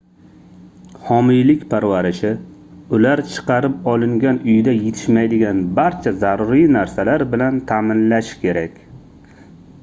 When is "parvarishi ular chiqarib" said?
1.73-3.75